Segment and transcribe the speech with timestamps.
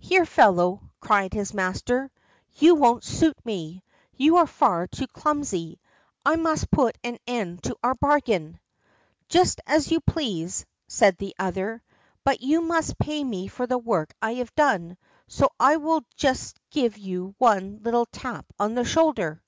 [0.00, 2.10] "Here, fellow," cried his master,
[2.56, 3.84] "you won't suit me;
[4.16, 5.78] you are far too clumsy.
[6.26, 8.58] I must put an end to our bargain."
[9.28, 11.80] "Just as you please," said the other,
[12.24, 14.96] "but you must pay me for the work I have done,
[15.28, 19.44] so I will just give you one little tap on the shoulder."